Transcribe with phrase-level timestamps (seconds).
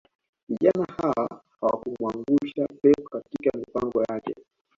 [0.47, 4.35] Vijana hawa hawakumuangusha pep katika mipango yake